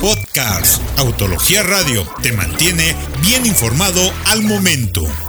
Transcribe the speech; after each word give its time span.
Podcast 0.00 0.82
Autología 0.98 1.62
Radio 1.62 2.06
te 2.22 2.32
mantiene 2.32 2.94
bien 3.22 3.46
informado 3.46 4.00
al 4.26 4.42
momento. 4.42 5.25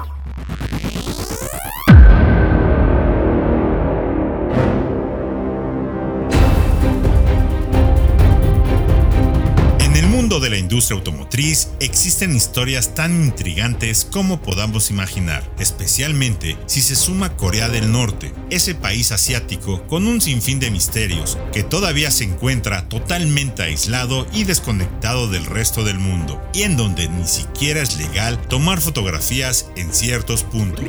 De 10.39 10.49
la 10.49 10.57
industria 10.57 10.97
automotriz 10.97 11.69
existen 11.79 12.35
historias 12.35 12.93
tan 12.93 13.23
intrigantes 13.23 14.05
como 14.05 14.41
podamos 14.41 14.89
imaginar, 14.89 15.49
especialmente 15.59 16.57
si 16.65 16.81
se 16.81 16.95
suma 16.95 17.35
Corea 17.35 17.69
del 17.69 17.91
Norte, 17.91 18.33
ese 18.49 18.75
país 18.75 19.11
asiático 19.11 19.85
con 19.87 20.07
un 20.07 20.21
sinfín 20.21 20.59
de 20.59 20.71
misterios 20.71 21.37
que 21.51 21.63
todavía 21.63 22.11
se 22.11 22.25
encuentra 22.25 22.87
totalmente 22.89 23.63
aislado 23.63 24.27
y 24.33 24.43
desconectado 24.43 25.27
del 25.29 25.45
resto 25.45 25.83
del 25.83 25.99
mundo, 25.99 26.41
y 26.53 26.63
en 26.63 26.77
donde 26.77 27.09
ni 27.09 27.27
siquiera 27.27 27.81
es 27.81 27.97
legal 27.97 28.39
tomar 28.47 28.79
fotografías 28.79 29.67
en 29.75 29.93
ciertos 29.93 30.43
puntos. 30.43 30.85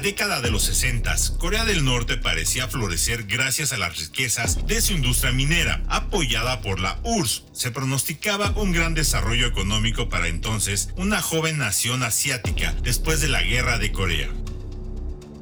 Década 0.00 0.40
de 0.40 0.50
los 0.50 0.62
60, 0.64 1.14
Corea 1.38 1.64
del 1.64 1.84
Norte 1.84 2.16
parecía 2.16 2.68
florecer 2.68 3.24
gracias 3.24 3.72
a 3.72 3.76
las 3.76 3.98
riquezas 3.98 4.66
de 4.66 4.80
su 4.80 4.92
industria 4.92 5.32
minera, 5.32 5.82
apoyada 5.88 6.60
por 6.60 6.80
la 6.80 6.98
URSS. 7.02 7.44
Se 7.52 7.70
pronosticaba 7.70 8.50
un 8.56 8.72
gran 8.72 8.94
desarrollo 8.94 9.46
económico 9.46 10.08
para 10.08 10.28
entonces 10.28 10.90
una 10.96 11.20
joven 11.20 11.58
nación 11.58 12.02
asiática 12.02 12.74
después 12.82 13.20
de 13.20 13.28
la 13.28 13.42
Guerra 13.42 13.78
de 13.78 13.92
Corea. 13.92 14.28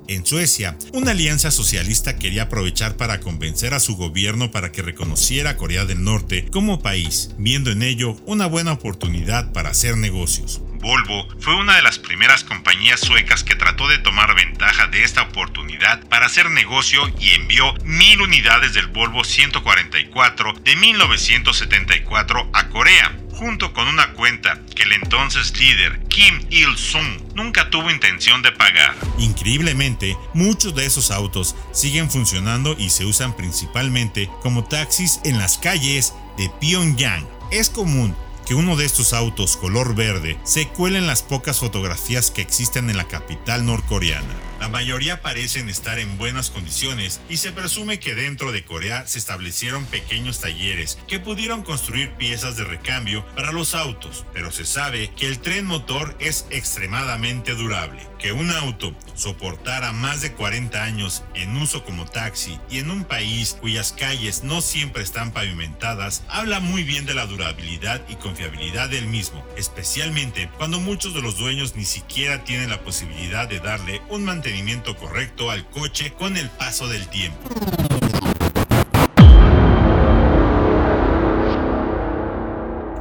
En 0.08 0.26
Suecia, 0.26 0.76
una 0.92 1.12
alianza 1.12 1.50
socialista 1.50 2.16
quería 2.16 2.44
aprovechar 2.44 2.96
para 2.96 3.20
convencer 3.20 3.72
a 3.72 3.80
su 3.80 3.96
gobierno 3.96 4.50
para 4.50 4.72
que 4.72 4.82
reconociera 4.82 5.50
a 5.50 5.56
Corea 5.56 5.84
del 5.84 6.02
Norte 6.02 6.46
como 6.50 6.82
país, 6.82 7.30
viendo 7.38 7.70
en 7.70 7.82
ello 7.82 8.16
una 8.26 8.46
buena 8.46 8.72
oportunidad 8.72 9.52
para 9.52 9.70
hacer 9.70 9.96
negocios. 9.96 10.60
Volvo 10.82 11.28
fue 11.38 11.54
una 11.54 11.76
de 11.76 11.82
las 11.82 12.00
primeras 12.00 12.42
compañías 12.42 12.98
suecas 12.98 13.44
que 13.44 13.54
trató 13.54 13.86
de 13.86 13.98
tomar 13.98 14.34
ventaja 14.34 14.88
de 14.88 15.04
esta 15.04 15.22
oportunidad 15.22 16.04
para 16.08 16.26
hacer 16.26 16.50
negocio 16.50 17.02
y 17.20 17.34
envió 17.34 17.72
mil 17.84 18.20
unidades 18.20 18.74
del 18.74 18.88
Volvo 18.88 19.22
144 19.22 20.54
de 20.54 20.74
1974 20.74 22.50
a 22.52 22.68
Corea, 22.68 23.16
junto 23.42 23.74
con 23.74 23.88
una 23.88 24.12
cuenta 24.12 24.56
que 24.76 24.84
el 24.84 24.92
entonces 24.92 25.58
líder 25.58 26.00
Kim 26.06 26.46
Il-sung 26.48 27.34
nunca 27.34 27.70
tuvo 27.70 27.90
intención 27.90 28.40
de 28.40 28.52
pagar. 28.52 28.94
Increíblemente, 29.18 30.16
muchos 30.32 30.76
de 30.76 30.86
esos 30.86 31.10
autos 31.10 31.56
siguen 31.72 32.08
funcionando 32.08 32.76
y 32.78 32.90
se 32.90 33.04
usan 33.04 33.36
principalmente 33.36 34.30
como 34.42 34.64
taxis 34.64 35.20
en 35.24 35.38
las 35.38 35.58
calles 35.58 36.14
de 36.38 36.50
Pyongyang. 36.60 37.28
Es 37.50 37.68
común 37.68 38.14
que 38.46 38.54
uno 38.54 38.76
de 38.76 38.84
estos 38.84 39.12
autos 39.12 39.56
color 39.56 39.96
verde 39.96 40.38
se 40.44 40.68
cuele 40.68 40.98
en 40.98 41.08
las 41.08 41.22
pocas 41.22 41.58
fotografías 41.58 42.30
que 42.30 42.42
existen 42.42 42.90
en 42.90 42.96
la 42.96 43.08
capital 43.08 43.66
norcoreana. 43.66 44.51
La 44.62 44.68
mayoría 44.68 45.22
parecen 45.22 45.68
estar 45.68 45.98
en 45.98 46.16
buenas 46.18 46.50
condiciones 46.50 47.20
y 47.28 47.38
se 47.38 47.50
presume 47.50 47.98
que 47.98 48.14
dentro 48.14 48.52
de 48.52 48.64
Corea 48.64 49.04
se 49.08 49.18
establecieron 49.18 49.84
pequeños 49.86 50.38
talleres 50.38 51.00
que 51.08 51.18
pudieron 51.18 51.64
construir 51.64 52.12
piezas 52.12 52.56
de 52.56 52.62
recambio 52.62 53.26
para 53.34 53.50
los 53.50 53.74
autos, 53.74 54.24
pero 54.32 54.52
se 54.52 54.64
sabe 54.64 55.10
que 55.16 55.26
el 55.26 55.40
tren 55.40 55.66
motor 55.66 56.16
es 56.20 56.46
extremadamente 56.50 57.56
durable. 57.56 58.06
Que 58.20 58.30
un 58.30 58.52
auto 58.52 58.94
soportara 59.16 59.90
más 59.90 60.20
de 60.20 60.32
40 60.32 60.80
años 60.80 61.24
en 61.34 61.56
uso 61.56 61.82
como 61.84 62.04
taxi 62.04 62.56
y 62.70 62.78
en 62.78 62.92
un 62.92 63.02
país 63.02 63.56
cuyas 63.60 63.90
calles 63.90 64.44
no 64.44 64.60
siempre 64.60 65.02
están 65.02 65.32
pavimentadas, 65.32 66.22
habla 66.28 66.60
muy 66.60 66.84
bien 66.84 67.04
de 67.04 67.14
la 67.14 67.26
durabilidad 67.26 68.00
y 68.08 68.14
confiabilidad 68.14 68.88
del 68.90 69.08
mismo, 69.08 69.44
especialmente 69.56 70.48
cuando 70.56 70.78
muchos 70.78 71.14
de 71.14 71.22
los 71.22 71.36
dueños 71.36 71.74
ni 71.74 71.84
siquiera 71.84 72.44
tienen 72.44 72.70
la 72.70 72.84
posibilidad 72.84 73.48
de 73.48 73.58
darle 73.58 74.00
un 74.08 74.24
mantenimiento 74.24 74.51
correcto 74.96 75.50
al 75.50 75.68
coche 75.70 76.12
con 76.12 76.36
el 76.36 76.50
paso 76.50 76.88
del 76.88 77.08
tiempo. 77.08 77.38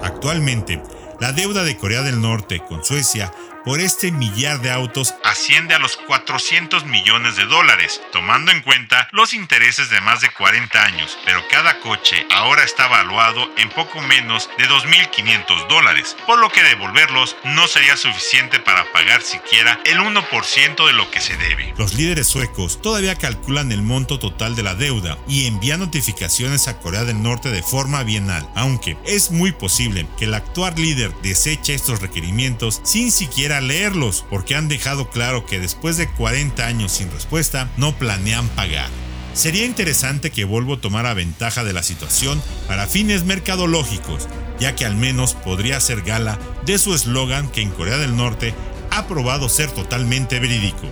Actualmente, 0.02 0.82
la 1.20 1.32
deuda 1.34 1.64
de 1.64 1.78
Corea 1.78 2.04
del 2.04 2.22
Norte 2.22 2.64
con 2.68 2.84
Suecia 2.84 3.34
por 3.66 3.80
este 3.80 4.12
millar 4.12 4.62
de 4.62 4.72
autos 4.72 5.14
asciende 5.24 5.76
a 5.76 5.80
los 5.80 5.98
400 5.98 6.86
millones 6.86 7.36
de 7.36 7.46
dólares, 7.46 8.02
tomando 8.12 8.52
en 8.52 8.62
cuenta 8.62 9.08
los 9.12 9.34
intereses 9.34 9.90
de 9.90 10.02
más 10.02 10.22
de 10.22 10.30
40 10.30 10.84
años, 10.84 11.18
pero 11.26 11.42
cada 11.50 11.80
coche 11.80 12.26
ahora 12.32 12.64
está 12.64 12.88
valuado 12.88 13.50
en 13.58 13.70
poco 13.70 14.02
menos 14.02 14.50
de 14.58 14.66
2.500 14.66 15.68
dólares, 15.68 16.16
por 16.26 16.40
lo 16.40 16.50
que 16.50 16.64
devolverlos 16.64 17.36
no 17.44 17.68
sería 17.68 17.98
suficiente 17.98 18.60
para 18.60 18.92
pagar 18.92 19.22
siquiera 19.22 19.80
el 19.86 20.00
1% 20.00 20.88
de 20.88 20.94
lo 20.94 21.10
que 21.12 21.22
se 21.22 21.38
debe. 21.38 21.74
Los 21.78 21.94
líderes 21.94 22.28
suecos 22.28 22.82
todavía 22.82 23.16
calculan 23.16 23.72
el 23.72 23.82
monto 23.82 24.20
total 24.20 24.56
de 24.56 24.64
la 24.64 24.76
deuda 24.76 25.18
y 25.28 25.48
envían 25.48 25.80
notificaciones 25.80 26.68
a 26.68 26.80
Corea 26.80 27.04
del 27.04 27.22
Norte 27.22 27.50
de 27.50 27.64
forma 27.64 28.04
bienal, 28.04 28.48
aunque 28.56 28.98
es 29.06 29.32
muy 29.32 29.52
posible 29.52 30.08
que 30.18 30.26
el 30.26 30.34
actual 30.34 30.74
líder 30.76 31.14
deseche 31.22 31.74
estos 31.74 32.02
requerimientos 32.02 32.82
sin 32.84 33.12
siquiera 33.12 33.51
leerlos, 33.60 34.24
porque 34.30 34.56
han 34.56 34.70
dejado 34.70 35.10
claro 35.10 35.46
que 35.46 35.60
después 35.60 35.98
de 35.98 36.08
40 36.08 36.66
años 36.66 36.94
sin 36.94 37.12
respuesta, 37.12 37.70
no 37.76 37.98
planean 37.98 38.48
pagar. 38.50 38.90
Sería 39.34 39.66
interesante 39.66 40.30
que 40.30 40.46
Volvo 40.46 40.78
tomara 40.78 41.14
ventaja 41.14 41.64
de 41.64 41.74
la 41.74 41.84
situación 41.84 42.42
para 42.68 42.88
fines 42.88 43.26
mercadológicos, 43.26 44.28
ya 44.60 44.76
que 44.76 44.86
al 44.86 44.96
menos 44.96 45.34
podría 45.34 45.78
hacer 45.78 46.02
gala 46.02 46.38
de 46.66 46.78
su 46.78 46.94
eslogan 46.94 47.50
que 47.50 47.62
en 47.62 47.72
Corea 47.72 47.98
del 47.98 48.16
Norte 48.16 48.54
ha 48.92 49.08
probado 49.08 49.50
ser 49.50 49.72
totalmente 49.72 50.40
verídico. 50.40 50.88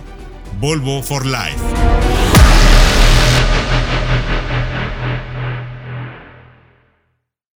Volvo 0.58 1.02
for 1.02 1.24
Life. 1.24 2.29